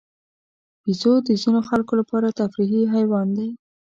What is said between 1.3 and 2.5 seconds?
ځینو خلکو لپاره